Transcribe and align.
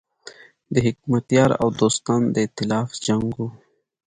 د 0.73 0.75
حکمتیار 0.85 1.51
او 1.61 1.67
دوستم 1.79 2.21
د 2.33 2.35
ایتلاف 2.45 2.89
جنګ 3.05 3.27
و. 3.37 3.47